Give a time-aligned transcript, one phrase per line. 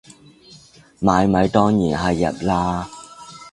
[0.99, 2.87] 買米當然係入喇